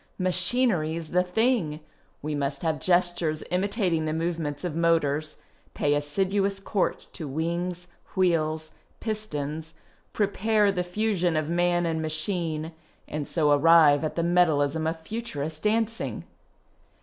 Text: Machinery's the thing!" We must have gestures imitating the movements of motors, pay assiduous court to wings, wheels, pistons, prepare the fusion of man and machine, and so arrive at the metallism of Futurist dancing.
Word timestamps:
Machinery's 0.17 1.09
the 1.09 1.21
thing!" 1.21 1.79
We 2.23 2.33
must 2.33 2.63
have 2.63 2.79
gestures 2.79 3.43
imitating 3.51 4.05
the 4.05 4.13
movements 4.13 4.63
of 4.63 4.75
motors, 4.75 5.37
pay 5.75 5.93
assiduous 5.93 6.59
court 6.59 7.07
to 7.13 7.27
wings, 7.27 7.85
wheels, 8.15 8.71
pistons, 8.99 9.75
prepare 10.11 10.71
the 10.71 10.83
fusion 10.83 11.37
of 11.37 11.49
man 11.49 11.85
and 11.85 12.01
machine, 12.01 12.71
and 13.07 13.27
so 13.27 13.51
arrive 13.51 14.03
at 14.03 14.15
the 14.15 14.23
metallism 14.23 14.87
of 14.87 14.99
Futurist 15.01 15.61
dancing. 15.61 16.23